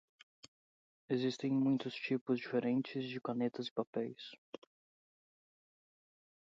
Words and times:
Existem 1.11 1.51
muitos 1.53 1.93
tipos 1.93 2.39
diferentes 2.39 3.07
de 3.07 3.21
canetas 3.21 3.67
e 3.67 3.71
papéis. 3.71 4.31